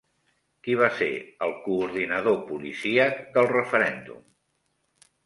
[0.67, 1.09] Qui va ser
[1.47, 4.25] el coordinador policíac del referèndum?